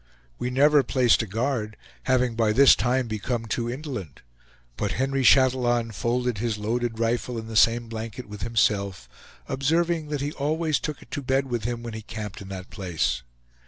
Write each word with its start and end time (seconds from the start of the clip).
We 0.39 0.49
never 0.49 0.81
placed 0.81 1.21
a 1.21 1.27
guard, 1.27 1.77
having 2.05 2.33
by 2.35 2.53
this 2.53 2.73
time 2.75 3.07
become 3.07 3.45
too 3.45 3.69
indolent; 3.69 4.23
but 4.75 4.93
Henry 4.93 5.23
Chatillon 5.23 5.91
folded 5.91 6.39
his 6.39 6.57
loaded 6.57 6.97
rifle 6.97 7.37
in 7.37 7.45
the 7.45 7.55
same 7.55 7.87
blanket 7.87 8.27
with 8.27 8.41
himself, 8.41 9.07
observing 9.47 10.07
that 10.07 10.21
he 10.21 10.31
always 10.31 10.79
took 10.79 11.03
it 11.03 11.11
to 11.11 11.21
bed 11.21 11.51
with 11.51 11.65
him 11.65 11.83
when 11.83 11.93
he 11.93 12.01
camped 12.01 12.41
in 12.41 12.47
that 12.49 12.71
place. 12.71 13.21